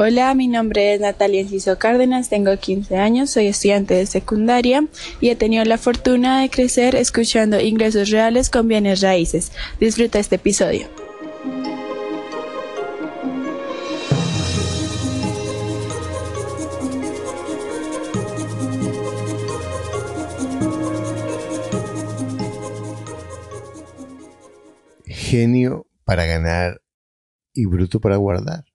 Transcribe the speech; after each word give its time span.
Hola, 0.00 0.32
mi 0.34 0.46
nombre 0.46 0.94
es 0.94 1.00
Natalia 1.00 1.40
Enciso 1.40 1.76
Cárdenas, 1.76 2.28
tengo 2.28 2.56
15 2.56 2.98
años, 2.98 3.30
soy 3.30 3.48
estudiante 3.48 3.94
de 3.94 4.06
secundaria 4.06 4.86
y 5.20 5.30
he 5.30 5.34
tenido 5.34 5.64
la 5.64 5.76
fortuna 5.76 6.40
de 6.40 6.50
crecer 6.50 6.94
escuchando 6.94 7.60
ingresos 7.60 8.08
reales 8.08 8.48
con 8.48 8.68
bienes 8.68 9.00
raíces. 9.00 9.50
Disfruta 9.80 10.20
este 10.20 10.36
episodio. 10.36 10.86
Genio 25.06 25.88
para 26.04 26.24
ganar 26.24 26.82
y 27.52 27.66
bruto 27.66 27.98
para 27.98 28.14
guardar. 28.14 28.67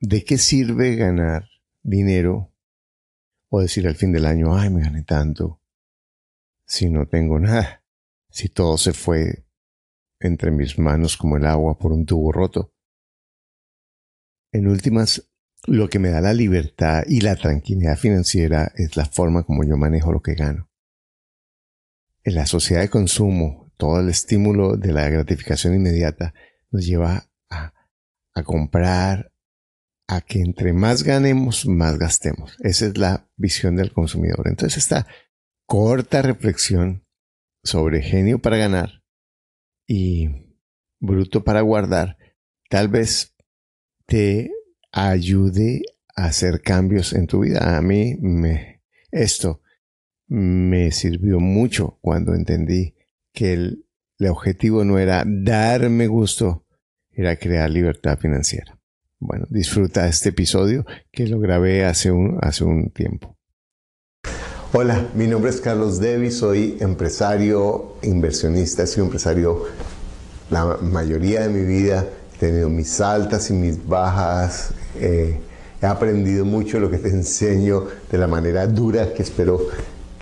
¿De 0.00 0.24
qué 0.24 0.36
sirve 0.36 0.94
ganar 0.94 1.48
dinero 1.82 2.52
o 3.48 3.60
decir 3.60 3.88
al 3.88 3.94
fin 3.94 4.12
del 4.12 4.26
año, 4.26 4.54
ay, 4.54 4.68
me 4.68 4.82
gané 4.82 5.04
tanto, 5.04 5.62
si 6.66 6.90
no 6.90 7.06
tengo 7.06 7.38
nada, 7.38 7.82
si 8.28 8.50
todo 8.50 8.76
se 8.76 8.92
fue 8.92 9.46
entre 10.20 10.50
mis 10.50 10.78
manos 10.78 11.16
como 11.16 11.38
el 11.38 11.46
agua 11.46 11.78
por 11.78 11.92
un 11.92 12.04
tubo 12.04 12.30
roto? 12.30 12.74
En 14.52 14.66
últimas, 14.66 15.30
lo 15.66 15.88
que 15.88 15.98
me 15.98 16.10
da 16.10 16.20
la 16.20 16.34
libertad 16.34 17.04
y 17.06 17.22
la 17.22 17.34
tranquilidad 17.34 17.96
financiera 17.96 18.72
es 18.74 18.96
la 18.98 19.06
forma 19.06 19.44
como 19.44 19.64
yo 19.64 19.78
manejo 19.78 20.12
lo 20.12 20.20
que 20.20 20.34
gano. 20.34 20.70
En 22.22 22.34
la 22.34 22.44
sociedad 22.44 22.82
de 22.82 22.90
consumo, 22.90 23.72
todo 23.78 24.00
el 24.00 24.10
estímulo 24.10 24.76
de 24.76 24.92
la 24.92 25.08
gratificación 25.08 25.74
inmediata 25.74 26.34
nos 26.70 26.84
lleva 26.84 27.30
a, 27.48 27.72
a 28.34 28.42
comprar, 28.42 29.32
a 30.08 30.20
que 30.20 30.40
entre 30.40 30.72
más 30.72 31.02
ganemos, 31.02 31.66
más 31.66 31.98
gastemos. 31.98 32.56
Esa 32.60 32.86
es 32.86 32.98
la 32.98 33.28
visión 33.36 33.76
del 33.76 33.92
consumidor. 33.92 34.46
Entonces 34.48 34.78
esta 34.78 35.06
corta 35.66 36.22
reflexión 36.22 37.04
sobre 37.62 38.02
genio 38.02 38.38
para 38.38 38.56
ganar 38.56 39.02
y 39.86 40.28
bruto 41.00 41.44
para 41.44 41.60
guardar, 41.60 42.16
tal 42.70 42.88
vez 42.88 43.34
te 44.06 44.50
ayude 44.92 45.82
a 46.14 46.26
hacer 46.26 46.62
cambios 46.62 47.12
en 47.12 47.26
tu 47.26 47.40
vida. 47.40 47.76
A 47.76 47.82
mí 47.82 48.16
me, 48.20 48.82
esto 49.10 49.60
me 50.28 50.92
sirvió 50.92 51.40
mucho 51.40 51.98
cuando 52.00 52.34
entendí 52.34 52.94
que 53.32 53.52
el, 53.52 53.86
el 54.18 54.28
objetivo 54.28 54.84
no 54.84 54.98
era 54.98 55.24
darme 55.26 56.06
gusto, 56.06 56.64
era 57.10 57.36
crear 57.36 57.68
libertad 57.70 58.18
financiera. 58.18 58.75
Bueno, 59.18 59.46
disfruta 59.48 60.06
este 60.08 60.28
episodio 60.28 60.84
que 61.10 61.26
lo 61.26 61.38
grabé 61.40 61.86
hace 61.86 62.10
un, 62.10 62.38
hace 62.42 62.64
un 62.64 62.90
tiempo. 62.90 63.34
Hola, 64.74 65.08
mi 65.14 65.26
nombre 65.26 65.50
es 65.50 65.60
Carlos 65.62 66.00
Devi, 66.00 66.30
soy 66.30 66.76
empresario, 66.80 67.94
inversionista, 68.02 68.82
he 68.82 68.86
sido 68.86 69.04
empresario 69.06 69.64
la 70.50 70.76
mayoría 70.82 71.40
de 71.40 71.48
mi 71.48 71.64
vida, 71.64 72.06
he 72.34 72.38
tenido 72.38 72.68
mis 72.68 73.00
altas 73.00 73.48
y 73.48 73.54
mis 73.54 73.86
bajas, 73.86 74.72
eh, 74.96 75.40
he 75.80 75.86
aprendido 75.86 76.44
mucho 76.44 76.78
lo 76.78 76.90
que 76.90 76.98
te 76.98 77.08
enseño 77.10 77.84
de 78.10 78.18
la 78.18 78.26
manera 78.26 78.66
dura 78.66 79.14
que 79.14 79.22
espero 79.22 79.60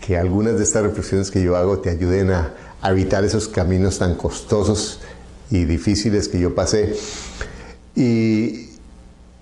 que 0.07 0.17
algunas 0.17 0.57
de 0.57 0.63
estas 0.63 0.85
reflexiones 0.85 1.33
que 1.33 1.43
yo 1.43 1.57
hago 1.57 1.81
te 1.81 1.91
ayuden 1.91 2.31
a, 2.31 2.55
a 2.81 2.91
evitar 2.93 3.25
esos 3.25 3.49
caminos 3.49 3.99
tan 3.99 4.15
costosos 4.15 5.01
y 5.51 5.65
difíciles 5.65 6.29
que 6.29 6.39
yo 6.39 6.55
pasé. 6.55 6.95
Y, 7.97 8.74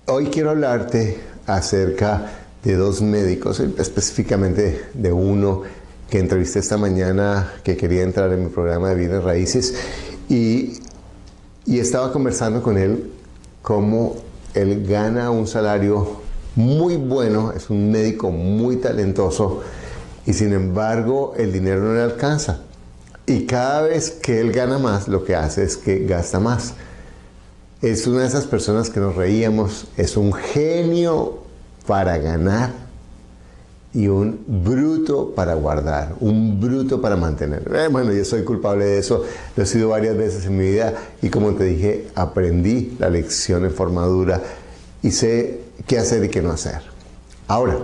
Hoy 0.05 0.25
quiero 0.25 0.49
hablarte 0.49 1.17
acerca 1.47 2.29
de 2.61 2.75
dos 2.75 3.01
médicos, 3.01 3.61
específicamente 3.61 4.81
de 4.93 5.13
uno 5.13 5.61
que 6.09 6.19
entrevisté 6.19 6.59
esta 6.59 6.75
mañana 6.75 7.53
que 7.63 7.77
quería 7.77 8.03
entrar 8.03 8.33
en 8.33 8.43
mi 8.43 8.49
programa 8.49 8.89
de 8.89 8.95
bienes 8.95 9.23
raíces 9.23 9.75
y, 10.27 10.81
y 11.65 11.79
estaba 11.79 12.11
conversando 12.11 12.61
con 12.61 12.77
él 12.77 13.11
cómo 13.61 14.17
él 14.53 14.85
gana 14.85 15.31
un 15.31 15.47
salario 15.47 16.19
muy 16.55 16.97
bueno, 16.97 17.53
es 17.55 17.69
un 17.69 17.89
médico 17.89 18.29
muy 18.29 18.75
talentoso 18.75 19.61
y 20.25 20.33
sin 20.33 20.51
embargo 20.51 21.33
el 21.37 21.53
dinero 21.53 21.79
no 21.79 21.93
le 21.93 22.01
alcanza. 22.01 22.59
Y 23.25 23.45
cada 23.45 23.83
vez 23.83 24.11
que 24.11 24.41
él 24.41 24.51
gana 24.51 24.79
más, 24.79 25.07
lo 25.07 25.23
que 25.23 25.33
hace 25.33 25.63
es 25.63 25.77
que 25.77 26.05
gasta 26.05 26.41
más 26.41 26.73
es 27.83 28.07
una 28.07 28.21
de 28.21 28.27
esas 28.27 28.45
personas 28.45 28.89
que 28.89 29.01
nos 29.01 29.13
reíamos, 29.13 29.87
es 29.97 30.15
un 30.15 30.31
genio 30.31 31.39
para 31.85 32.17
ganar 32.17 32.71
y 33.93 34.07
un 34.07 34.41
bruto 34.47 35.35
para 35.35 35.55
guardar, 35.55 36.15
un 36.21 36.61
bruto 36.61 37.01
para 37.01 37.17
mantener. 37.17 37.69
Eh, 37.75 37.89
bueno, 37.91 38.13
yo 38.13 38.23
soy 38.23 38.45
culpable 38.45 38.85
de 38.85 38.99
eso, 38.99 39.25
lo 39.57 39.63
he 39.63 39.65
sido 39.65 39.89
varias 39.89 40.15
veces 40.15 40.45
en 40.45 40.57
mi 40.57 40.69
vida 40.69 40.93
y 41.21 41.27
como 41.27 41.55
te 41.55 41.65
dije, 41.65 42.07
aprendí 42.15 42.95
la 42.99 43.09
lección 43.09 43.65
en 43.65 43.71
forma 43.71 44.05
dura 44.05 44.41
y 45.01 45.11
sé 45.11 45.59
qué 45.85 45.99
hacer 45.99 46.23
y 46.23 46.29
qué 46.29 46.41
no 46.41 46.51
hacer. 46.51 46.83
Ahora, 47.49 47.79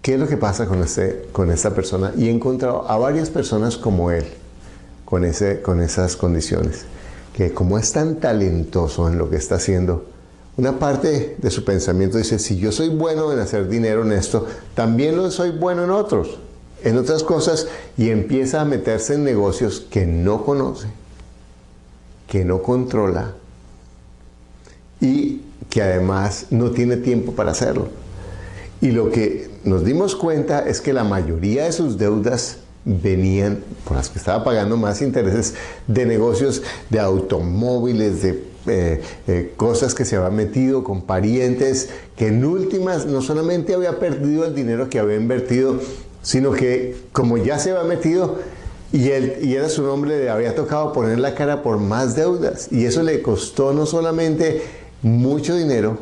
¿qué 0.00 0.14
es 0.14 0.20
lo 0.20 0.26
que 0.26 0.38
pasa 0.38 0.64
con, 0.64 0.82
este, 0.82 1.28
con 1.32 1.50
esta 1.50 1.74
persona? 1.74 2.14
Y 2.16 2.28
he 2.28 2.30
encontrado 2.30 2.90
a 2.90 2.96
varias 2.96 3.28
personas 3.28 3.76
como 3.76 4.10
él, 4.10 4.24
con, 5.04 5.26
ese, 5.26 5.60
con 5.60 5.82
esas 5.82 6.16
condiciones 6.16 6.86
que 7.38 7.54
como 7.54 7.78
es 7.78 7.92
tan 7.92 8.16
talentoso 8.16 9.08
en 9.08 9.16
lo 9.16 9.30
que 9.30 9.36
está 9.36 9.54
haciendo, 9.54 10.06
una 10.56 10.80
parte 10.80 11.36
de 11.38 11.50
su 11.52 11.64
pensamiento 11.64 12.18
dice, 12.18 12.40
si 12.40 12.58
yo 12.58 12.72
soy 12.72 12.88
bueno 12.88 13.32
en 13.32 13.38
hacer 13.38 13.68
dinero 13.68 14.02
en 14.02 14.10
esto, 14.10 14.44
también 14.74 15.16
lo 15.16 15.30
soy 15.30 15.50
bueno 15.52 15.84
en 15.84 15.90
otros, 15.90 16.40
en 16.82 16.98
otras 16.98 17.22
cosas, 17.22 17.68
y 17.96 18.10
empieza 18.10 18.60
a 18.60 18.64
meterse 18.64 19.14
en 19.14 19.22
negocios 19.22 19.86
que 19.88 20.04
no 20.04 20.44
conoce, 20.44 20.88
que 22.26 22.44
no 22.44 22.60
controla 22.60 23.34
y 25.00 25.42
que 25.70 25.80
además 25.80 26.46
no 26.50 26.72
tiene 26.72 26.96
tiempo 26.96 27.34
para 27.34 27.52
hacerlo. 27.52 27.86
Y 28.80 28.90
lo 28.90 29.12
que 29.12 29.48
nos 29.62 29.84
dimos 29.84 30.16
cuenta 30.16 30.68
es 30.68 30.80
que 30.80 30.92
la 30.92 31.04
mayoría 31.04 31.66
de 31.66 31.72
sus 31.72 31.98
deudas 31.98 32.56
venían, 32.88 33.62
por 33.84 33.96
las 33.96 34.08
que 34.08 34.18
estaba 34.18 34.42
pagando 34.42 34.76
más 34.76 35.02
intereses, 35.02 35.54
de 35.86 36.06
negocios 36.06 36.62
de 36.88 36.98
automóviles, 36.98 38.22
de 38.22 38.48
eh, 38.66 39.02
eh, 39.26 39.52
cosas 39.56 39.94
que 39.94 40.04
se 40.04 40.16
había 40.16 40.30
metido 40.30 40.84
con 40.84 41.02
parientes, 41.02 41.90
que 42.16 42.28
en 42.28 42.44
últimas 42.44 43.06
no 43.06 43.20
solamente 43.20 43.74
había 43.74 43.98
perdido 43.98 44.44
el 44.44 44.54
dinero 44.54 44.88
que 44.88 44.98
había 44.98 45.16
invertido, 45.16 45.78
sino 46.22 46.52
que 46.52 46.96
como 47.12 47.36
ya 47.36 47.58
se 47.58 47.70
había 47.70 47.84
metido 47.84 48.38
y, 48.92 49.10
él, 49.10 49.38
y 49.42 49.54
era 49.54 49.68
su 49.68 49.82
nombre, 49.82 50.18
le 50.18 50.30
había 50.30 50.54
tocado 50.54 50.92
poner 50.92 51.18
la 51.18 51.34
cara 51.34 51.62
por 51.62 51.78
más 51.78 52.16
deudas. 52.16 52.68
Y 52.70 52.86
eso 52.86 53.02
le 53.02 53.20
costó 53.22 53.72
no 53.72 53.86
solamente 53.86 54.62
mucho 55.02 55.54
dinero, 55.54 55.98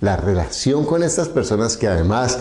la 0.00 0.16
relación 0.16 0.84
con 0.84 1.02
estas 1.02 1.28
personas 1.28 1.76
que 1.76 1.88
además 1.88 2.38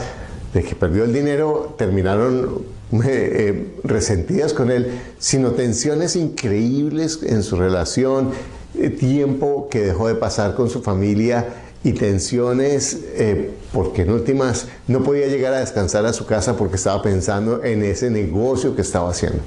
de 0.58 0.64
que 0.64 0.74
perdió 0.74 1.04
el 1.04 1.14
dinero, 1.14 1.76
terminaron 1.78 2.64
eh, 3.06 3.76
resentidas 3.84 4.54
con 4.54 4.72
él, 4.72 5.00
sino 5.20 5.52
tensiones 5.52 6.16
increíbles 6.16 7.20
en 7.22 7.44
su 7.44 7.58
relación, 7.58 8.32
eh, 8.76 8.90
tiempo 8.90 9.68
que 9.70 9.82
dejó 9.82 10.08
de 10.08 10.16
pasar 10.16 10.56
con 10.56 10.70
su 10.70 10.82
familia 10.82 11.46
y 11.84 11.94
tensiones 11.94 12.98
eh, 13.14 13.52
porque 13.72 14.02
en 14.02 14.12
últimas 14.12 14.66
no 14.88 15.04
podía 15.04 15.28
llegar 15.28 15.54
a 15.54 15.60
descansar 15.60 16.08
a 16.08 16.14
su 16.14 16.26
casa 16.26 16.58
porque 16.58 16.76
estaba 16.76 17.04
pensando 17.04 17.64
en 17.64 17.84
ese 17.84 18.10
negocio 18.10 18.76
que 18.76 18.82
estaba 18.82 19.12
haciendo. 19.12 19.40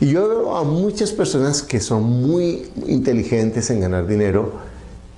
Y 0.00 0.08
yo 0.08 0.28
veo 0.28 0.56
a 0.56 0.64
muchas 0.64 1.12
personas 1.12 1.62
que 1.62 1.78
son 1.78 2.02
muy 2.02 2.70
inteligentes 2.88 3.70
en 3.70 3.80
ganar 3.80 4.08
dinero 4.08 4.52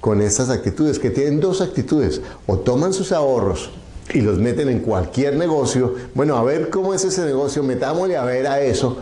con 0.02 0.20
estas 0.20 0.50
actitudes, 0.50 0.98
que 0.98 1.10
tienen 1.10 1.40
dos 1.40 1.62
actitudes, 1.62 2.20
o 2.46 2.58
toman 2.58 2.92
sus 2.92 3.12
ahorros 3.12 3.70
y 4.12 4.20
los 4.20 4.38
meten 4.38 4.68
en 4.68 4.80
cualquier 4.80 5.36
negocio, 5.36 5.94
bueno, 6.14 6.36
a 6.36 6.44
ver 6.44 6.70
cómo 6.70 6.94
es 6.94 7.04
ese 7.04 7.24
negocio, 7.24 7.62
metámosle 7.62 8.16
a 8.16 8.24
ver 8.24 8.46
a 8.46 8.60
eso, 8.60 8.98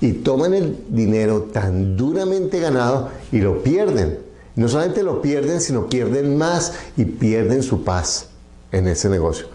y 0.00 0.12
toman 0.12 0.54
el 0.54 0.84
dinero 0.88 1.42
tan 1.52 1.96
duramente 1.96 2.60
ganado 2.60 3.10
y 3.32 3.40
lo 3.40 3.62
pierden. 3.62 4.18
No 4.56 4.68
solamente 4.68 5.02
lo 5.02 5.22
pierden, 5.22 5.60
sino 5.60 5.86
pierden 5.86 6.36
más 6.36 6.72
y 6.96 7.04
pierden 7.04 7.62
su 7.62 7.84
paz 7.84 8.28
en 8.72 8.88
ese 8.88 9.08
negocio. 9.08 9.46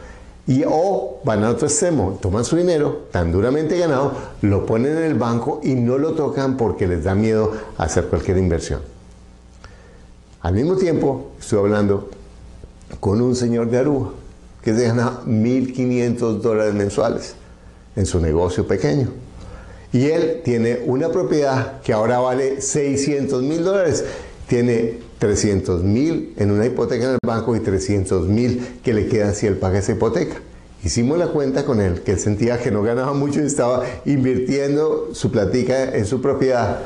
Y 0.47 0.63
o 0.67 1.19
van 1.23 1.43
a 1.43 1.49
otro 1.49 1.67
extremo, 1.67 2.19
toman 2.21 2.45
su 2.45 2.55
dinero 2.55 3.07
tan 3.11 3.31
duramente 3.31 3.77
ganado, 3.77 4.13
lo 4.41 4.65
ponen 4.65 4.97
en 4.97 5.03
el 5.03 5.15
banco 5.15 5.59
y 5.63 5.73
no 5.73 5.97
lo 5.97 6.13
tocan 6.13 6.55
porque 6.55 6.87
les 6.87 7.03
da 7.03 7.15
miedo 7.15 7.51
hacer 7.77 8.05
cualquier 8.05 8.37
inversión. 8.37 8.81
Al 10.41 10.53
mismo 10.53 10.75
tiempo, 10.75 11.31
estoy 11.39 11.59
hablando 11.59 12.09
con 12.99 13.19
un 13.21 13.35
señor 13.35 13.69
de 13.71 13.79
Aruba 13.79 14.11
que 14.65 14.73
gana 14.73 15.21
1.500 15.27 16.41
dólares 16.41 16.73
mensuales 16.73 17.35
en 17.95 18.07
su 18.07 18.19
negocio 18.19 18.67
pequeño. 18.67 19.09
Y 19.94 20.07
él 20.07 20.41
tiene 20.44 20.81
una 20.85 21.09
propiedad 21.09 21.81
que 21.83 21.94
ahora 21.94 22.17
vale 22.17 22.62
600 22.62 23.44
mil 23.44 23.63
dólares. 23.63 24.03
Tiene 24.47 25.00
300 25.19 25.83
mil 25.83 26.33
en 26.38 26.50
una 26.50 26.65
hipoteca 26.65 27.06
en 27.06 27.12
el 27.12 27.19
banco 27.25 27.56
y 27.56 27.59
300 27.59 28.27
mil 28.27 28.79
que 28.83 28.94
le 28.94 29.07
quedan 29.07 29.35
si 29.35 29.45
él 29.45 29.57
paga 29.57 29.79
esa 29.79 29.91
hipoteca. 29.91 30.38
Hicimos 30.83 31.19
la 31.19 31.27
cuenta 31.27 31.63
con 31.63 31.79
él, 31.79 32.01
que 32.01 32.13
él 32.13 32.19
sentía 32.19 32.59
que 32.59 32.71
no 32.71 32.81
ganaba 32.81 33.13
mucho 33.13 33.41
y 33.41 33.45
estaba 33.45 33.83
invirtiendo 34.06 35.09
su 35.13 35.31
platica 35.31 35.95
en 35.95 36.06
su 36.06 36.21
propiedad, 36.21 36.79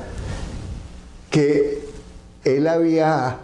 que 1.30 1.80
él 2.44 2.68
había 2.68 3.40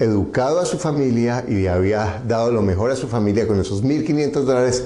educado 0.00 0.60
a 0.60 0.66
su 0.66 0.78
familia 0.78 1.44
y 1.46 1.66
había 1.66 2.22
dado 2.26 2.50
lo 2.50 2.62
mejor 2.62 2.90
a 2.90 2.96
su 2.96 3.06
familia 3.06 3.46
con 3.46 3.60
esos 3.60 3.84
1.500 3.84 4.32
dólares 4.42 4.84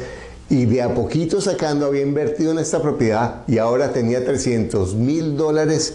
y 0.51 0.67
de 0.67 0.83
a 0.83 0.93
poquito 0.93 1.41
sacando 1.41 1.87
había 1.87 2.03
invertido 2.03 2.51
en 2.51 2.59
esta 2.59 2.83
propiedad 2.83 3.43
y 3.47 3.59
ahora 3.59 3.93
tenía 3.93 4.25
300 4.25 4.95
mil 4.97 5.37
dólares 5.37 5.95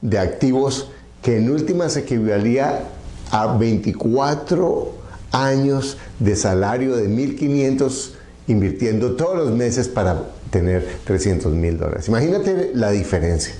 de 0.00 0.18
activos 0.18 0.88
que 1.20 1.38
en 1.38 1.50
últimas 1.50 1.96
equivalía 1.96 2.84
a 3.30 3.58
24 3.58 4.92
años 5.32 5.98
de 6.20 6.36
salario 6.36 6.96
de 6.96 7.08
1.500 7.08 8.10
invirtiendo 8.46 9.16
todos 9.16 9.36
los 9.36 9.50
meses 9.50 9.88
para 9.88 10.22
tener 10.50 10.86
300 11.04 11.52
mil 11.54 11.76
dólares. 11.76 12.06
Imagínate 12.08 12.70
la 12.74 12.90
diferencia. 12.90 13.54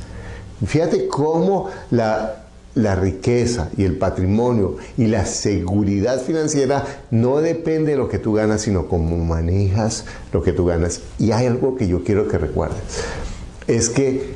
Fíjate 0.64 1.08
cómo 1.08 1.68
la 1.90 2.43
la 2.74 2.96
riqueza 2.96 3.70
y 3.76 3.84
el 3.84 3.98
patrimonio 3.98 4.76
y 4.96 5.06
la 5.06 5.26
seguridad 5.26 6.20
financiera 6.20 6.84
no 7.10 7.40
depende 7.40 7.92
de 7.92 7.98
lo 7.98 8.08
que 8.08 8.18
tú 8.18 8.32
ganas, 8.32 8.62
sino 8.62 8.88
cómo 8.88 9.16
manejas 9.18 10.04
lo 10.32 10.42
que 10.42 10.52
tú 10.52 10.66
ganas. 10.66 11.00
Y 11.18 11.32
hay 11.32 11.46
algo 11.46 11.76
que 11.76 11.86
yo 11.86 12.02
quiero 12.02 12.28
que 12.28 12.38
recuerdes. 12.38 12.78
Es 13.66 13.88
que 13.88 14.34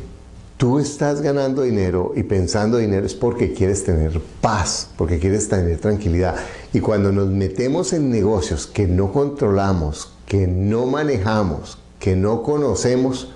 tú 0.57 0.79
estás 0.79 1.21
ganando 1.21 1.63
dinero 1.63 2.13
y 2.17 2.23
pensando 2.23 2.79
dinero 2.79 3.07
es 3.07 3.15
porque 3.15 3.53
quieres 3.53 3.85
tener 3.85 4.21
paz, 4.41 4.91
porque 4.97 5.19
quieres 5.19 5.49
tener 5.49 5.79
tranquilidad. 5.79 6.37
Y 6.73 6.81
cuando 6.81 7.13
nos 7.13 7.29
metemos 7.29 7.93
en 7.93 8.11
negocios 8.11 8.67
que 8.67 8.87
no 8.87 9.13
controlamos, 9.13 10.13
que 10.27 10.47
no 10.47 10.87
manejamos, 10.87 11.79
que 11.99 12.17
no 12.17 12.43
conocemos, 12.43 13.33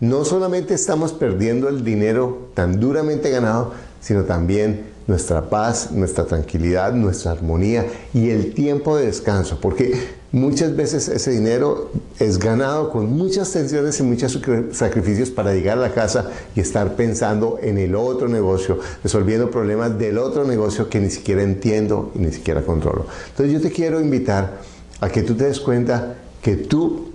no 0.00 0.24
solamente 0.24 0.74
estamos 0.74 1.12
perdiendo 1.12 1.68
el 1.68 1.84
dinero 1.84 2.48
tan 2.54 2.80
duramente 2.80 3.30
ganado, 3.30 3.74
sino 4.00 4.24
también 4.24 4.90
nuestra 5.06 5.50
paz, 5.50 5.90
nuestra 5.92 6.24
tranquilidad, 6.24 6.92
nuestra 6.92 7.32
armonía 7.32 7.86
y 8.14 8.30
el 8.30 8.54
tiempo 8.54 8.96
de 8.96 9.06
descanso, 9.06 9.58
porque 9.60 10.20
muchas 10.32 10.76
veces 10.76 11.08
ese 11.08 11.32
dinero 11.32 11.90
es 12.18 12.38
ganado 12.38 12.90
con 12.90 13.12
muchas 13.12 13.50
tensiones 13.50 13.98
y 13.98 14.04
muchos 14.04 14.38
sacrificios 14.72 15.30
para 15.30 15.52
llegar 15.52 15.78
a 15.78 15.80
la 15.80 15.92
casa 15.92 16.30
y 16.54 16.60
estar 16.60 16.94
pensando 16.94 17.58
en 17.60 17.78
el 17.78 17.96
otro 17.96 18.28
negocio, 18.28 18.78
resolviendo 19.02 19.50
problemas 19.50 19.98
del 19.98 20.18
otro 20.18 20.44
negocio 20.44 20.88
que 20.88 21.00
ni 21.00 21.10
siquiera 21.10 21.42
entiendo 21.42 22.12
y 22.14 22.20
ni 22.20 22.32
siquiera 22.32 22.62
controlo. 22.62 23.06
Entonces 23.30 23.52
yo 23.52 23.60
te 23.60 23.72
quiero 23.72 24.00
invitar 24.00 24.60
a 25.00 25.08
que 25.08 25.22
tú 25.22 25.34
te 25.34 25.44
des 25.44 25.60
cuenta 25.60 26.14
que 26.40 26.56
tú, 26.56 27.10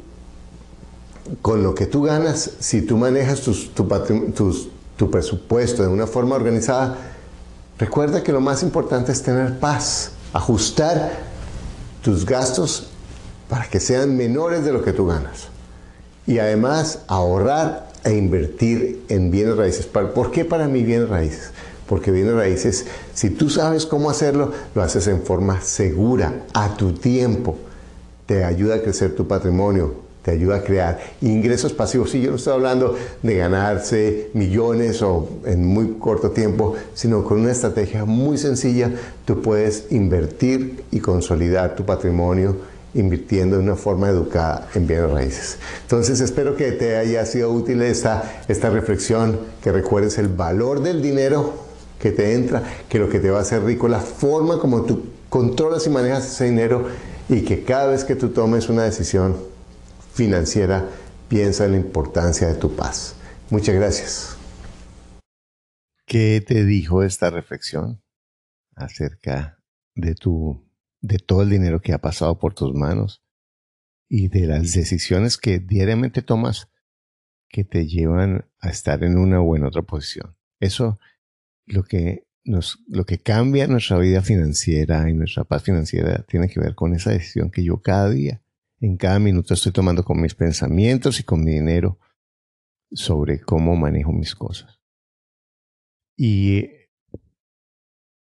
con 1.42 1.64
lo 1.64 1.74
que 1.74 1.86
tú 1.86 2.04
ganas, 2.04 2.52
si 2.60 2.82
tú 2.82 2.98
manejas 2.98 3.42
tus, 3.42 4.70
tu 4.98 5.12
presupuesto 5.12 5.84
de 5.84 5.90
una 5.90 6.08
forma 6.08 6.36
organizada, 6.36 6.98
recuerda 7.78 8.24
que 8.24 8.32
lo 8.32 8.42
más 8.42 8.64
importante 8.64 9.12
es 9.12 9.22
tener 9.22 9.60
paz, 9.60 10.12
ajustar 10.34 11.12
tus 12.02 12.26
gastos 12.26 12.88
para 13.50 13.70
que 13.70 13.80
sean 13.80 14.16
menores 14.16 14.64
de 14.64 14.72
lo 14.72 14.84
que 14.84 14.94
tú 14.94 15.08
ganas. 15.08 15.50
Y 16.28 16.40
además 16.40 17.00
ahorrar 17.08 17.90
e 18.04 18.16
invertir 18.16 19.04
en 19.10 19.32
bienes 19.32 19.58
raíces. 19.58 19.86
¿Por 19.88 20.32
qué 20.32 20.46
para 20.46 20.68
mí 20.68 20.84
bienes 20.84 21.10
raíces? 21.10 21.52
Porque 21.88 22.12
bienes 22.12 22.34
raíces, 22.34 22.86
si 23.14 23.30
tú 23.30 23.50
sabes 23.50 23.86
cómo 23.86 24.10
hacerlo, 24.10 24.52
lo 24.74 24.82
haces 24.82 25.08
en 25.08 25.22
forma 25.22 25.62
segura, 25.62 26.46
a 26.54 26.78
tu 26.78 26.94
tiempo. 26.94 27.58
Te 28.26 28.44
ayuda 28.44 28.76
a 28.76 28.82
crecer 28.82 29.16
tu 29.16 29.28
patrimonio, 29.28 30.05
te 30.26 30.32
ayuda 30.32 30.56
a 30.56 30.64
crear 30.64 31.00
ingresos 31.22 31.72
pasivos. 31.72 32.10
Sí, 32.10 32.20
yo 32.20 32.32
no 32.32 32.38
estoy 32.38 32.54
hablando 32.54 32.96
de 33.22 33.36
ganarse 33.36 34.32
millones 34.34 35.04
o 35.04 35.30
en 35.46 35.64
muy 35.64 35.98
corto 36.00 36.32
tiempo, 36.32 36.74
sino 36.96 37.24
con 37.24 37.42
una 37.42 37.52
estrategia 37.52 38.06
muy 38.06 38.40
sencilla 38.40 38.92
tú 39.24 39.44
puedes 39.44 39.86
invertir 39.92 40.84
y 40.90 41.00
consolidar 41.00 41.76
tu 41.76 41.86
patrimonio 41.86 42.56
invirtiendo 42.96 43.58
de 43.58 43.64
una 43.64 43.76
forma 43.76 44.10
educada 44.10 44.68
en 44.74 44.88
bienes 44.88 45.12
raíces. 45.12 45.58
Entonces 45.84 46.20
espero 46.22 46.56
que 46.56 46.72
te 46.72 46.98
haya 46.98 47.24
sido 47.28 47.52
útil 47.52 47.84
esta, 47.84 48.42
esta 48.48 48.72
reflexión, 48.72 49.38
que 49.62 49.72
recuerdes 49.72 50.18
el 50.18 50.30
valor 50.30 50.82
del 50.82 51.04
dinero 51.04 51.54
que 52.00 52.10
te 52.12 52.34
entra, 52.34 52.64
que 52.90 52.98
lo 52.98 53.10
que 53.10 53.20
te 53.20 53.30
va 53.30 53.40
a 53.40 53.42
hacer 53.42 53.64
rico, 53.64 53.88
la 53.88 54.00
forma 54.00 54.58
como 54.58 54.82
tú 54.86 55.04
controlas 55.30 55.86
y 55.86 55.92
manejas 55.92 56.26
ese 56.26 56.46
dinero 56.46 56.88
y 57.30 57.42
que 57.42 57.64
cada 57.64 57.88
vez 57.88 58.04
que 58.04 58.16
tú 58.16 58.30
tomes 58.30 58.70
una 58.70 58.84
decisión 58.84 59.54
financiera, 60.16 60.90
piensa 61.28 61.66
en 61.66 61.74
la 61.74 61.78
importancia 61.78 62.48
de 62.48 62.56
tu 62.56 62.76
paz. 62.76 63.16
Muchas 63.50 63.76
gracias. 63.76 64.38
¿Qué 66.06 66.42
te 66.46 66.64
dijo 66.64 67.04
esta 67.04 67.30
reflexión 67.30 68.02
acerca 68.76 69.60
de 69.94 70.16
tu 70.16 70.64
de 71.02 71.20
todo 71.20 71.44
el 71.44 71.50
dinero 71.50 71.82
que 71.82 71.94
ha 71.94 72.00
pasado 72.00 72.40
por 72.40 72.56
tus 72.56 72.74
manos 72.74 73.24
y 74.08 74.30
de 74.30 74.48
las 74.48 74.74
decisiones 74.74 75.38
que 75.38 75.60
diariamente 75.60 76.22
tomas 76.22 76.70
que 77.50 77.64
te 77.64 77.86
llevan 77.86 78.50
a 78.60 78.70
estar 78.70 79.04
en 79.04 79.18
una 79.18 79.42
o 79.42 79.56
en 79.56 79.66
otra 79.66 79.82
posición? 79.82 80.38
Eso 80.60 81.00
lo 81.66 81.84
que 81.84 82.26
nos, 82.46 82.80
lo 82.88 83.06
que 83.06 83.18
cambia 83.18 83.68
nuestra 83.68 83.98
vida 83.98 84.22
financiera 84.22 85.10
y 85.10 85.14
nuestra 85.14 85.44
paz 85.44 85.64
financiera 85.64 86.24
tiene 86.28 86.48
que 86.48 86.60
ver 86.60 86.74
con 86.74 86.94
esa 86.94 87.12
decisión 87.12 87.52
que 87.52 87.64
yo 87.64 87.82
cada 87.82 88.10
día 88.10 88.45
en 88.80 88.98
cada 88.98 89.20
minuto 89.20 89.54
estoy 89.54 89.72
tomando 89.72 90.04
con 90.04 90.22
mis 90.22 90.36
pensamientos 90.36 91.20
y 91.20 91.24
con 91.24 91.44
mi 91.44 91.52
dinero 91.52 92.00
sobre 92.92 93.42
cómo 93.42 93.76
manejo 93.76 94.12
mis 94.12 94.36
cosas. 94.36 94.80
Y 96.18 96.70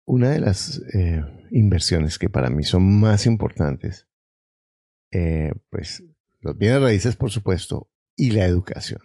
una 0.07 0.31
de 0.31 0.41
las 0.41 0.83
eh, 0.95 1.23
inversiones 1.51 2.19
que 2.19 2.29
para 2.29 2.51
mí 2.51 2.63
son 2.63 3.01
más 3.01 3.27
importantes, 3.27 4.09
eh, 5.13 5.53
pues 5.71 6.05
los 6.41 6.57
bienes 6.57 6.81
raíces, 6.81 7.17
por 7.17 7.31
supuesto, 7.31 7.91
y 8.17 8.31
la 8.31 8.47
educación. 8.47 9.01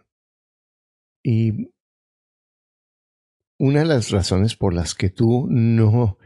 Y 1.23 1.71
una 3.59 3.81
de 3.81 3.85
las 3.85 4.09
razones 4.09 4.55
por 4.55 4.73
las 4.73 4.95
que 4.95 5.09
tú 5.09 5.47
no 5.49 6.17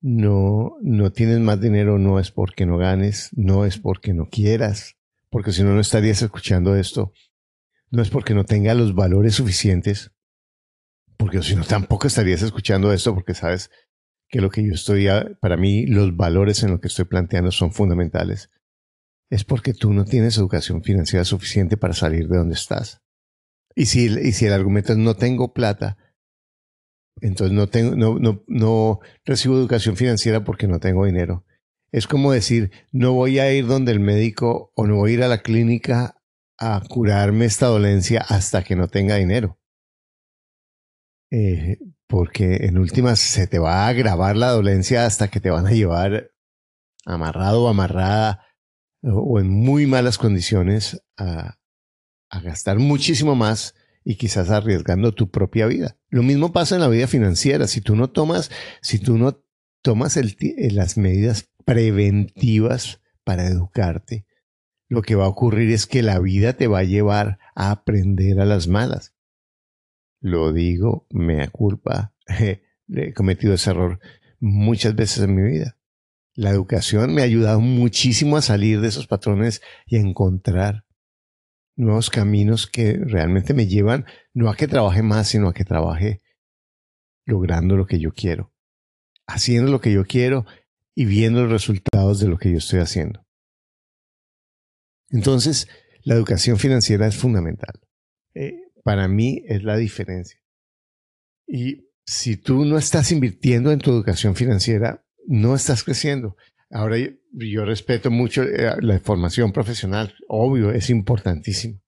no, 0.00 0.76
no 0.80 1.12
tienes 1.12 1.40
más 1.40 1.60
dinero 1.60 1.98
no 1.98 2.18
es 2.18 2.30
porque 2.30 2.66
no 2.66 2.78
ganes, 2.78 3.30
no 3.32 3.64
es 3.64 3.78
porque 3.78 4.14
no 4.14 4.28
quieras, 4.28 4.96
porque 5.28 5.52
si 5.52 5.62
no, 5.62 5.74
no 5.74 5.80
estarías 5.80 6.22
escuchando 6.22 6.76
esto. 6.76 7.12
No 7.90 8.02
es 8.02 8.10
porque 8.10 8.34
no 8.34 8.44
tenga 8.44 8.72
los 8.74 8.94
valores 8.94 9.34
suficientes, 9.34 10.12
porque 11.16 11.42
si 11.42 11.56
no, 11.56 11.64
tampoco 11.64 12.06
estarías 12.06 12.40
escuchando 12.42 12.92
esto 12.92 13.14
porque 13.14 13.34
sabes 13.34 13.70
que 14.28 14.40
lo 14.40 14.48
que 14.48 14.66
yo 14.66 14.72
estoy, 14.72 15.08
para 15.40 15.56
mí, 15.56 15.86
los 15.86 16.16
valores 16.16 16.62
en 16.62 16.70
lo 16.70 16.80
que 16.80 16.88
estoy 16.88 17.04
planteando 17.04 17.50
son 17.50 17.72
fundamentales. 17.72 18.48
Es 19.28 19.44
porque 19.44 19.74
tú 19.74 19.92
no 19.92 20.04
tienes 20.04 20.38
educación 20.38 20.82
financiera 20.82 21.24
suficiente 21.24 21.76
para 21.76 21.94
salir 21.94 22.28
de 22.28 22.38
donde 22.38 22.54
estás. 22.54 23.02
Y 23.74 23.86
si, 23.86 24.06
y 24.06 24.32
si 24.32 24.46
el 24.46 24.52
argumento 24.52 24.92
es 24.92 24.98
no 24.98 25.14
tengo 25.14 25.52
plata, 25.52 25.98
entonces 27.20 27.54
no, 27.54 27.68
tengo, 27.68 27.96
no, 27.96 28.18
no, 28.18 28.42
no 28.46 29.00
recibo 29.24 29.56
educación 29.56 29.96
financiera 29.96 30.44
porque 30.44 30.66
no 30.66 30.80
tengo 30.80 31.04
dinero. 31.04 31.44
Es 31.92 32.06
como 32.06 32.32
decir, 32.32 32.70
no 32.92 33.12
voy 33.12 33.38
a 33.38 33.52
ir 33.52 33.66
donde 33.66 33.92
el 33.92 34.00
médico 34.00 34.72
o 34.74 34.86
no 34.86 34.96
voy 34.96 35.10
a 35.10 35.14
ir 35.14 35.22
a 35.22 35.28
la 35.28 35.42
clínica 35.42 36.16
a 36.58 36.80
curarme 36.88 37.46
esta 37.46 37.66
dolencia 37.66 38.24
hasta 38.28 38.62
que 38.62 38.76
no 38.76 38.88
tenga 38.88 39.16
dinero. 39.16 39.58
Eh, 41.32 41.78
porque 42.06 42.66
en 42.66 42.78
últimas 42.78 43.20
se 43.20 43.46
te 43.46 43.58
va 43.58 43.84
a 43.84 43.88
agravar 43.88 44.36
la 44.36 44.50
dolencia 44.50 45.06
hasta 45.06 45.28
que 45.28 45.40
te 45.40 45.50
van 45.50 45.66
a 45.66 45.70
llevar 45.70 46.32
amarrado 47.06 47.64
o 47.64 47.68
amarrada 47.68 48.46
o 49.02 49.38
en 49.38 49.48
muy 49.48 49.86
malas 49.86 50.18
condiciones 50.18 51.02
a, 51.16 51.56
a 52.30 52.40
gastar 52.40 52.78
muchísimo 52.78 53.34
más 53.34 53.74
y 54.04 54.16
quizás 54.16 54.50
arriesgando 54.50 55.12
tu 55.12 55.30
propia 55.30 55.66
vida. 55.66 55.96
Lo 56.08 56.22
mismo 56.22 56.52
pasa 56.52 56.74
en 56.74 56.80
la 56.80 56.88
vida 56.88 57.06
financiera. 57.06 57.66
Si 57.66 57.80
tú 57.80 57.96
no 57.96 58.10
tomas, 58.10 58.50
si 58.80 58.98
tú 58.98 59.18
no 59.18 59.42
tomas 59.82 60.16
el, 60.16 60.36
eh, 60.40 60.70
las 60.70 60.96
medidas 60.96 61.50
preventivas 61.64 63.00
para 63.24 63.46
educarte, 63.46 64.26
lo 64.88 65.02
que 65.02 65.14
va 65.14 65.24
a 65.26 65.28
ocurrir 65.28 65.70
es 65.70 65.86
que 65.86 66.02
la 66.02 66.18
vida 66.18 66.54
te 66.54 66.66
va 66.66 66.80
a 66.80 66.84
llevar 66.84 67.38
a 67.54 67.70
aprender 67.70 68.40
a 68.40 68.44
las 68.44 68.66
malas. 68.66 69.14
Lo 70.20 70.52
digo, 70.52 71.06
me 71.10 71.36
da 71.36 71.48
culpa, 71.48 72.14
he 72.26 73.14
cometido 73.14 73.54
ese 73.54 73.70
error 73.70 74.00
muchas 74.40 74.96
veces 74.96 75.22
en 75.22 75.34
mi 75.34 75.42
vida. 75.42 75.76
La 76.34 76.50
educación 76.50 77.14
me 77.14 77.22
ha 77.22 77.24
ayudado 77.24 77.60
muchísimo 77.60 78.36
a 78.36 78.42
salir 78.42 78.80
de 78.80 78.88
esos 78.88 79.06
patrones 79.06 79.62
y 79.86 79.96
a 79.96 80.00
encontrar 80.00 80.84
nuevos 81.80 82.10
caminos 82.10 82.66
que 82.66 82.92
realmente 82.92 83.54
me 83.54 83.66
llevan 83.66 84.04
no 84.34 84.50
a 84.50 84.56
que 84.56 84.68
trabaje 84.68 85.02
más, 85.02 85.28
sino 85.28 85.48
a 85.48 85.54
que 85.54 85.64
trabaje 85.64 86.20
logrando 87.24 87.76
lo 87.76 87.86
que 87.86 87.98
yo 87.98 88.12
quiero. 88.12 88.52
haciendo 89.26 89.70
lo 89.70 89.80
que 89.80 89.92
yo 89.92 90.04
quiero 90.06 90.44
y 90.92 91.04
viendo 91.04 91.42
los 91.42 91.52
resultados 91.52 92.18
de 92.18 92.26
lo 92.26 92.36
que 92.36 92.50
yo 92.50 92.58
estoy 92.58 92.80
haciendo. 92.80 93.24
Entonces, 95.08 95.68
la 96.02 96.14
educación 96.14 96.58
financiera 96.58 97.06
es 97.06 97.16
fundamental. 97.16 97.80
Eh, 98.34 98.56
para 98.82 99.06
mí 99.06 99.44
es 99.46 99.62
la 99.62 99.76
diferencia. 99.76 100.40
Y 101.46 101.90
si 102.04 102.36
tú 102.36 102.64
no 102.64 102.76
estás 102.76 103.12
invirtiendo 103.12 103.70
en 103.70 103.78
tu 103.78 103.90
educación 103.92 104.34
financiera, 104.34 105.04
no 105.28 105.54
estás 105.54 105.84
creciendo. 105.84 106.36
Ahora 106.70 106.96
yo, 107.32 107.64
respeto 107.64 108.10
mucho 108.10 108.42
eh, 108.42 108.76
la 108.80 109.00
formación 109.00 109.52
profesional, 109.52 110.14
obvio, 110.28 110.70
es 110.70 110.88
importantísimo, 110.88 111.80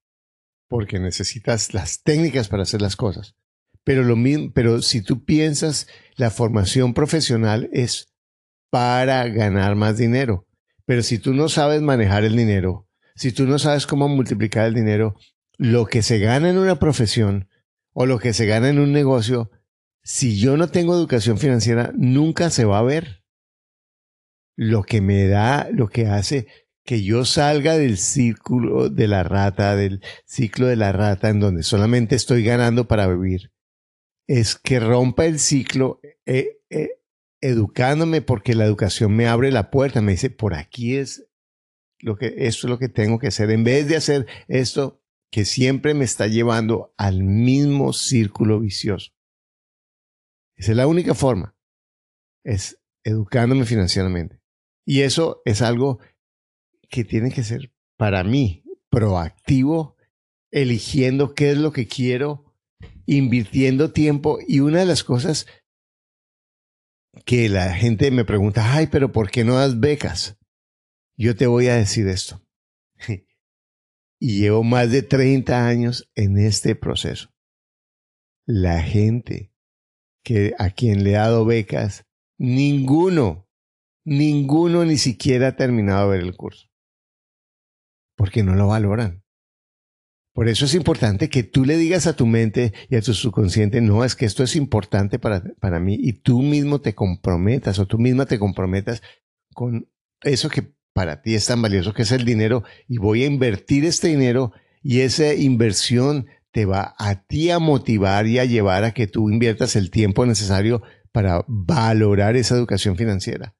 porque 0.68 0.98
necesitas 0.98 1.72
las 1.72 2.02
técnicas 2.02 2.48
para 2.48 2.64
hacer 2.64 2.82
las 2.82 2.96
cosas. 2.96 3.36
Pero 3.84 4.02
lo 4.02 4.16
mismo, 4.16 4.52
si 4.82 5.02
tú 5.02 5.24
piensas 5.24 5.86
la 6.16 6.30
formación 6.30 6.94
profesional 6.94 7.68
es 7.72 8.12
para 8.70 9.26
ganar 9.28 9.76
más 9.76 9.98
dinero, 9.98 10.46
pero 10.84 11.02
si 11.02 11.18
tú 11.18 11.32
no 11.32 11.48
sabes 11.48 11.80
manejar 11.80 12.24
el 12.24 12.36
dinero, 12.36 12.88
si 13.14 13.32
tú 13.32 13.46
no 13.46 13.58
sabes 13.58 13.86
cómo 13.86 14.08
multiplicar 14.08 14.66
el 14.66 14.74
dinero, 14.74 15.16
lo 15.58 15.86
que 15.86 16.02
se 16.02 16.18
gana 16.18 16.50
en 16.50 16.58
una 16.58 16.78
profesión 16.78 17.48
o 17.92 18.06
lo 18.06 18.18
que 18.18 18.32
se 18.32 18.46
gana 18.46 18.68
en 18.68 18.78
un 18.78 18.92
negocio, 18.92 19.50
si 20.02 20.38
yo 20.38 20.56
no 20.56 20.68
tengo 20.68 20.94
educación 20.94 21.38
financiera, 21.38 21.92
nunca 21.94 22.50
se 22.50 22.64
va 22.64 22.78
a 22.78 22.82
ver. 22.82 23.21
Lo 24.56 24.82
que 24.82 25.00
me 25.00 25.26
da, 25.26 25.68
lo 25.72 25.88
que 25.88 26.06
hace 26.06 26.46
que 26.84 27.02
yo 27.02 27.24
salga 27.24 27.76
del 27.78 27.96
círculo 27.96 28.88
de 28.88 29.06
la 29.08 29.22
rata, 29.22 29.76
del 29.76 30.02
ciclo 30.24 30.66
de 30.66 30.76
la 30.76 30.92
rata, 30.92 31.28
en 31.28 31.40
donde 31.40 31.62
solamente 31.62 32.16
estoy 32.16 32.42
ganando 32.42 32.88
para 32.88 33.06
vivir, 33.06 33.52
es 34.26 34.56
que 34.56 34.80
rompa 34.80 35.26
el 35.26 35.38
ciclo 35.38 36.00
eh, 36.26 36.60
eh, 36.70 37.00
educándome 37.40 38.22
porque 38.22 38.54
la 38.54 38.64
educación 38.64 39.14
me 39.14 39.26
abre 39.26 39.52
la 39.52 39.70
puerta, 39.70 40.00
me 40.00 40.12
dice, 40.12 40.30
por 40.30 40.54
aquí 40.54 40.96
es 40.96 41.28
lo 42.00 42.16
que, 42.16 42.34
esto 42.36 42.66
es 42.66 42.70
lo 42.70 42.78
que 42.78 42.88
tengo 42.88 43.18
que 43.18 43.28
hacer. 43.28 43.50
En 43.50 43.64
vez 43.64 43.86
de 43.88 43.96
hacer 43.96 44.26
esto 44.48 45.00
que 45.30 45.44
siempre 45.44 45.94
me 45.94 46.04
está 46.04 46.26
llevando 46.26 46.92
al 46.96 47.22
mismo 47.22 47.92
círculo 47.92 48.60
vicioso. 48.60 49.12
Esa 50.56 50.72
es 50.72 50.76
la 50.76 50.86
única 50.86 51.14
forma. 51.14 51.56
Es 52.44 52.80
educándome 53.04 53.64
financieramente. 53.64 54.41
Y 54.84 55.02
eso 55.02 55.42
es 55.44 55.62
algo 55.62 56.00
que 56.88 57.04
tiene 57.04 57.30
que 57.30 57.44
ser 57.44 57.72
para 57.96 58.24
mí 58.24 58.64
proactivo, 58.90 59.96
eligiendo 60.50 61.34
qué 61.34 61.52
es 61.52 61.58
lo 61.58 61.72
que 61.72 61.86
quiero, 61.86 62.54
invirtiendo 63.06 63.92
tiempo. 63.92 64.38
Y 64.46 64.60
una 64.60 64.80
de 64.80 64.86
las 64.86 65.04
cosas 65.04 65.46
que 67.24 67.48
la 67.48 67.72
gente 67.74 68.10
me 68.10 68.24
pregunta, 68.24 68.74
ay, 68.74 68.88
pero 68.88 69.12
¿por 69.12 69.30
qué 69.30 69.44
no 69.44 69.54
das 69.54 69.78
becas? 69.80 70.38
Yo 71.16 71.36
te 71.36 71.46
voy 71.46 71.68
a 71.68 71.76
decir 71.76 72.08
esto. 72.08 72.42
y 74.18 74.38
llevo 74.38 74.62
más 74.62 74.90
de 74.90 75.02
30 75.02 75.66
años 75.66 76.10
en 76.14 76.38
este 76.38 76.74
proceso. 76.74 77.30
La 78.46 78.82
gente 78.82 79.52
que 80.24 80.54
a 80.58 80.70
quien 80.70 81.04
le 81.04 81.10
he 81.10 81.14
dado 81.14 81.44
becas, 81.44 82.06
ninguno, 82.38 83.41
ninguno 84.04 84.84
ni 84.84 84.98
siquiera 84.98 85.48
ha 85.48 85.56
terminado 85.56 86.10
de 86.10 86.18
ver 86.18 86.26
el 86.26 86.36
curso. 86.36 86.68
Porque 88.16 88.42
no 88.42 88.54
lo 88.54 88.68
valoran. 88.68 89.22
Por 90.34 90.48
eso 90.48 90.64
es 90.64 90.74
importante 90.74 91.28
que 91.28 91.42
tú 91.42 91.66
le 91.66 91.76
digas 91.76 92.06
a 92.06 92.16
tu 92.16 92.26
mente 92.26 92.72
y 92.88 92.96
a 92.96 93.02
tu 93.02 93.12
subconsciente, 93.12 93.82
no, 93.82 94.02
es 94.02 94.16
que 94.16 94.24
esto 94.24 94.42
es 94.42 94.56
importante 94.56 95.18
para, 95.18 95.42
para 95.60 95.78
mí 95.78 95.96
y 96.00 96.14
tú 96.14 96.40
mismo 96.40 96.80
te 96.80 96.94
comprometas 96.94 97.78
o 97.78 97.86
tú 97.86 97.98
misma 97.98 98.24
te 98.24 98.38
comprometas 98.38 99.02
con 99.52 99.90
eso 100.22 100.48
que 100.48 100.72
para 100.94 101.20
ti 101.20 101.34
es 101.34 101.46
tan 101.46 101.60
valioso 101.60 101.92
que 101.92 102.02
es 102.02 102.12
el 102.12 102.24
dinero 102.24 102.64
y 102.88 102.96
voy 102.96 103.24
a 103.24 103.26
invertir 103.26 103.84
este 103.84 104.08
dinero 104.08 104.52
y 104.82 105.00
esa 105.00 105.34
inversión 105.34 106.26
te 106.50 106.64
va 106.64 106.94
a 106.98 107.24
ti 107.24 107.50
a 107.50 107.58
motivar 107.58 108.26
y 108.26 108.38
a 108.38 108.44
llevar 108.44 108.84
a 108.84 108.92
que 108.92 109.06
tú 109.06 109.30
inviertas 109.30 109.76
el 109.76 109.90
tiempo 109.90 110.24
necesario 110.24 110.82
para 111.12 111.44
valorar 111.46 112.36
esa 112.36 112.54
educación 112.54 112.96
financiera. 112.96 113.54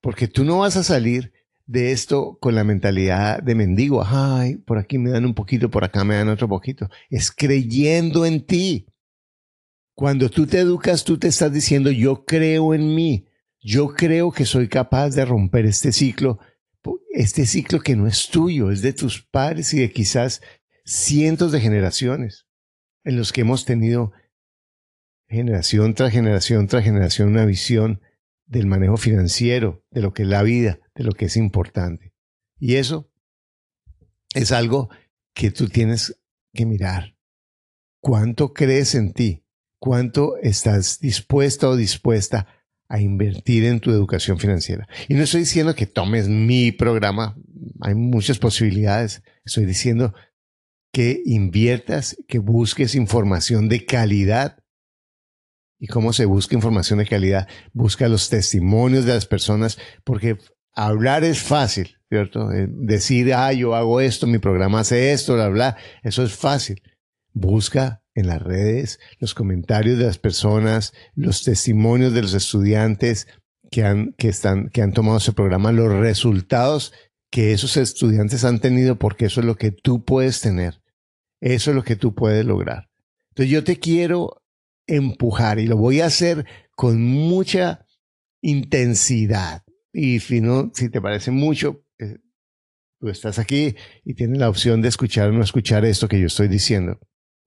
Porque 0.00 0.28
tú 0.28 0.44
no 0.44 0.58
vas 0.58 0.76
a 0.76 0.84
salir 0.84 1.32
de 1.66 1.92
esto 1.92 2.38
con 2.40 2.54
la 2.54 2.64
mentalidad 2.64 3.42
de 3.42 3.54
mendigo. 3.54 4.02
Ay, 4.04 4.56
por 4.56 4.78
aquí 4.78 4.98
me 4.98 5.10
dan 5.10 5.26
un 5.26 5.34
poquito, 5.34 5.70
por 5.70 5.84
acá 5.84 6.04
me 6.04 6.16
dan 6.16 6.28
otro 6.28 6.48
poquito. 6.48 6.88
Es 7.10 7.30
creyendo 7.30 8.24
en 8.24 8.44
ti. 8.44 8.86
Cuando 9.94 10.30
tú 10.30 10.46
te 10.46 10.60
educas, 10.60 11.04
tú 11.04 11.18
te 11.18 11.28
estás 11.28 11.52
diciendo, 11.52 11.90
yo 11.90 12.24
creo 12.24 12.74
en 12.74 12.94
mí. 12.94 13.26
Yo 13.60 13.88
creo 13.88 14.30
que 14.30 14.46
soy 14.46 14.68
capaz 14.68 15.10
de 15.10 15.24
romper 15.24 15.66
este 15.66 15.92
ciclo, 15.92 16.38
este 17.10 17.44
ciclo 17.44 17.80
que 17.80 17.96
no 17.96 18.06
es 18.06 18.28
tuyo, 18.28 18.70
es 18.70 18.80
de 18.82 18.92
tus 18.92 19.20
padres 19.20 19.74
y 19.74 19.80
de 19.80 19.90
quizás 19.90 20.40
cientos 20.84 21.52
de 21.52 21.60
generaciones 21.60 22.46
en 23.04 23.16
los 23.16 23.32
que 23.32 23.42
hemos 23.42 23.64
tenido 23.64 24.12
generación 25.28 25.92
tras 25.94 26.12
generación 26.12 26.66
tras 26.66 26.84
generación 26.84 27.28
una 27.28 27.44
visión 27.44 28.00
del 28.48 28.66
manejo 28.66 28.96
financiero, 28.96 29.84
de 29.90 30.02
lo 30.02 30.12
que 30.12 30.22
es 30.22 30.28
la 30.28 30.42
vida, 30.42 30.80
de 30.94 31.04
lo 31.04 31.12
que 31.12 31.26
es 31.26 31.36
importante. 31.36 32.12
Y 32.58 32.76
eso 32.76 33.10
es 34.34 34.52
algo 34.52 34.88
que 35.34 35.50
tú 35.50 35.68
tienes 35.68 36.20
que 36.52 36.66
mirar. 36.66 37.16
¿Cuánto 38.00 38.52
crees 38.52 38.94
en 38.94 39.12
ti? 39.12 39.44
¿Cuánto 39.78 40.36
estás 40.38 40.98
dispuesta 40.98 41.68
o 41.68 41.76
dispuesta 41.76 42.46
a 42.88 43.00
invertir 43.00 43.64
en 43.64 43.80
tu 43.80 43.90
educación 43.90 44.38
financiera. 44.38 44.88
Y 45.08 45.14
no 45.14 45.22
estoy 45.22 45.40
diciendo 45.40 45.74
que 45.74 45.86
tomes 45.86 46.28
mi 46.28 46.72
programa, 46.72 47.36
hay 47.80 47.94
muchas 47.94 48.38
posibilidades. 48.38 49.22
Estoy 49.44 49.66
diciendo 49.66 50.14
que 50.92 51.20
inviertas, 51.26 52.16
que 52.26 52.38
busques 52.38 52.94
información 52.94 53.68
de 53.68 53.84
calidad. 53.84 54.57
¿Y 55.78 55.86
cómo 55.86 56.12
se 56.12 56.24
busca 56.24 56.54
información 56.54 56.98
de 56.98 57.06
calidad? 57.06 57.48
Busca 57.72 58.08
los 58.08 58.28
testimonios 58.28 59.04
de 59.04 59.14
las 59.14 59.26
personas, 59.26 59.78
porque 60.04 60.36
hablar 60.74 61.24
es 61.24 61.40
fácil, 61.40 61.96
¿cierto? 62.08 62.52
Eh, 62.52 62.66
decir, 62.68 63.32
ah, 63.34 63.52
yo 63.52 63.74
hago 63.74 64.00
esto, 64.00 64.26
mi 64.26 64.38
programa 64.38 64.80
hace 64.80 65.12
esto, 65.12 65.34
bla, 65.34 65.48
bla, 65.48 65.76
eso 66.02 66.22
es 66.24 66.34
fácil. 66.34 66.82
Busca 67.32 68.02
en 68.14 68.26
las 68.26 68.42
redes, 68.42 68.98
los 69.20 69.34
comentarios 69.34 69.98
de 69.98 70.06
las 70.06 70.18
personas, 70.18 70.92
los 71.14 71.44
testimonios 71.44 72.12
de 72.12 72.22
los 72.22 72.34
estudiantes 72.34 73.28
que 73.70 73.84
han, 73.84 74.14
que 74.18 74.28
están, 74.28 74.70
que 74.70 74.82
han 74.82 74.92
tomado 74.92 75.18
ese 75.18 75.32
programa, 75.32 75.70
los 75.70 75.92
resultados 75.92 76.92
que 77.30 77.52
esos 77.52 77.76
estudiantes 77.76 78.44
han 78.44 78.58
tenido, 78.58 78.98
porque 78.98 79.26
eso 79.26 79.40
es 79.40 79.46
lo 79.46 79.56
que 79.56 79.70
tú 79.70 80.04
puedes 80.04 80.40
tener. 80.40 80.80
Eso 81.40 81.70
es 81.70 81.76
lo 81.76 81.84
que 81.84 81.94
tú 81.94 82.14
puedes 82.14 82.44
lograr. 82.44 82.88
Entonces 83.30 83.52
yo 83.52 83.62
te 83.62 83.78
quiero 83.78 84.42
empujar 84.88 85.60
y 85.60 85.66
lo 85.66 85.76
voy 85.76 86.00
a 86.00 86.06
hacer 86.06 86.46
con 86.74 87.00
mucha 87.02 87.86
intensidad. 88.40 89.62
Y 89.92 90.20
si 90.20 90.40
no, 90.40 90.70
si 90.74 90.90
te 90.90 91.00
parece 91.00 91.30
mucho, 91.30 91.84
eh, 91.98 92.18
tú 92.98 93.08
estás 93.08 93.38
aquí 93.38 93.76
y 94.04 94.14
tienes 94.14 94.38
la 94.38 94.48
opción 94.48 94.82
de 94.82 94.88
escuchar 94.88 95.28
o 95.28 95.32
no 95.32 95.42
escuchar 95.42 95.84
esto 95.84 96.08
que 96.08 96.20
yo 96.20 96.26
estoy 96.26 96.48
diciendo. 96.48 96.98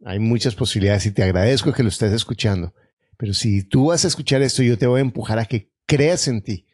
Hay 0.04 0.20
muchas 0.20 0.56
posibilidades 0.56 1.06
y 1.06 1.12
te 1.12 1.24
agradezco 1.24 1.74
que 1.74 1.84
lo 1.84 1.90
estés 1.90 2.14
escuchando. 2.14 2.74
Pero 3.18 3.34
si 3.34 3.64
tú 3.64 3.88
vas 3.88 4.04
a 4.04 4.08
escuchar 4.08 4.42
esto, 4.42 4.64
yo 4.64 4.78
te 4.78 4.88
voy 4.88 5.00
a 5.00 5.04
empujar 5.04 5.38
a 5.38 5.46
que 5.46 5.72
creas 5.86 6.28
en 6.28 6.42
ti, 6.42 6.66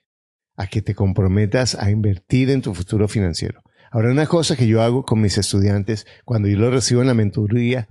a 0.55 0.67
que 0.67 0.81
te 0.81 0.95
comprometas 0.95 1.75
a 1.75 1.91
invertir 1.91 2.49
en 2.49 2.61
tu 2.61 2.73
futuro 2.73 3.07
financiero. 3.07 3.61
Ahora, 3.91 4.11
una 4.11 4.27
cosa 4.27 4.55
que 4.55 4.67
yo 4.67 4.81
hago 4.81 5.03
con 5.03 5.21
mis 5.21 5.37
estudiantes 5.37 6.05
cuando 6.25 6.47
yo 6.47 6.57
los 6.57 6.73
recibo 6.73 7.01
en 7.01 7.07
la 7.07 7.13
mentoría 7.13 7.87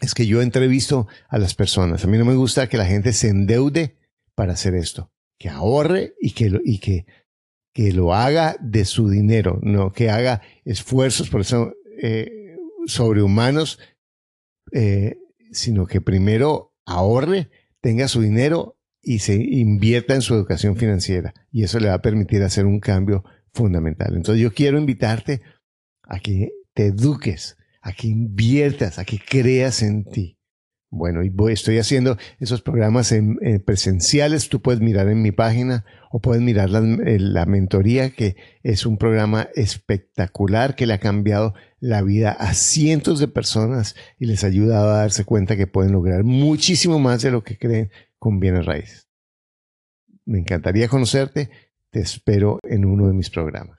es 0.00 0.14
que 0.14 0.26
yo 0.26 0.42
entrevisto 0.42 1.06
a 1.28 1.38
las 1.38 1.54
personas. 1.54 2.04
A 2.04 2.06
mí 2.06 2.18
no 2.18 2.24
me 2.24 2.34
gusta 2.34 2.68
que 2.68 2.76
la 2.76 2.86
gente 2.86 3.12
se 3.12 3.28
endeude 3.28 3.96
para 4.34 4.52
hacer 4.52 4.74
esto, 4.74 5.10
que 5.38 5.48
ahorre 5.48 6.14
y 6.20 6.32
que 6.32 6.50
lo, 6.50 6.60
y 6.64 6.78
que, 6.78 7.06
que 7.72 7.92
lo 7.92 8.14
haga 8.14 8.56
de 8.60 8.84
su 8.84 9.08
dinero, 9.08 9.58
no 9.62 9.92
que 9.92 10.10
haga 10.10 10.42
esfuerzos, 10.64 11.30
por 11.30 11.40
eso 11.40 11.72
eh, 12.02 12.56
sobrehumanos 12.86 13.78
eh, 14.72 15.18
sino 15.52 15.86
que 15.86 16.00
primero 16.00 16.74
ahorre, 16.84 17.50
tenga 17.80 18.08
su 18.08 18.20
dinero 18.20 18.78
y 19.00 19.20
se 19.20 19.34
invierta 19.34 20.14
en 20.14 20.22
su 20.22 20.34
educación 20.34 20.76
financiera. 20.76 21.34
Y 21.50 21.62
eso 21.62 21.78
le 21.78 21.88
va 21.88 21.94
a 21.94 22.02
permitir 22.02 22.42
hacer 22.42 22.66
un 22.66 22.80
cambio 22.80 23.24
fundamental. 23.52 24.14
Entonces 24.16 24.42
yo 24.42 24.52
quiero 24.52 24.78
invitarte 24.78 25.40
a 26.02 26.18
que 26.18 26.50
te 26.74 26.86
eduques, 26.86 27.56
a 27.86 27.92
que 27.92 28.08
inviertas, 28.08 28.98
a 28.98 29.04
que 29.04 29.20
creas 29.20 29.80
en 29.80 30.04
ti. 30.04 30.40
Bueno, 30.90 31.22
y 31.22 31.28
voy, 31.28 31.52
estoy 31.52 31.78
haciendo 31.78 32.16
esos 32.40 32.60
programas 32.60 33.12
en, 33.12 33.38
presenciales. 33.64 34.48
Tú 34.48 34.60
puedes 34.60 34.80
mirar 34.80 35.08
en 35.08 35.22
mi 35.22 35.30
página 35.30 35.84
o 36.10 36.20
puedes 36.20 36.42
mirar 36.42 36.68
la, 36.68 36.80
la, 36.80 37.46
mentoría, 37.46 38.10
que 38.10 38.34
es 38.64 38.86
un 38.86 38.98
programa 38.98 39.48
espectacular 39.54 40.74
que 40.74 40.86
le 40.86 40.94
ha 40.94 40.98
cambiado 40.98 41.54
la 41.78 42.02
vida 42.02 42.32
a 42.32 42.54
cientos 42.54 43.20
de 43.20 43.28
personas 43.28 43.94
y 44.18 44.26
les 44.26 44.42
ha 44.42 44.48
ayudado 44.48 44.90
a 44.90 44.98
darse 44.98 45.24
cuenta 45.24 45.56
que 45.56 45.68
pueden 45.68 45.92
lograr 45.92 46.24
muchísimo 46.24 46.98
más 46.98 47.22
de 47.22 47.30
lo 47.30 47.44
que 47.44 47.56
creen 47.56 47.92
con 48.18 48.40
bienes 48.40 48.66
raíces. 48.66 49.08
Me 50.24 50.40
encantaría 50.40 50.88
conocerte. 50.88 51.50
Te 51.90 52.00
espero 52.00 52.58
en 52.64 52.84
uno 52.84 53.06
de 53.06 53.14
mis 53.14 53.30
programas. 53.30 53.78